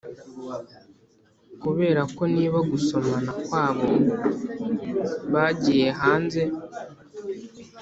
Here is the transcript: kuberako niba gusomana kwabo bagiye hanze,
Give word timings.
kuberako 1.61 2.23
niba 2.35 2.59
gusomana 2.71 3.31
kwabo 3.45 3.87
bagiye 5.33 5.87
hanze, 6.01 6.41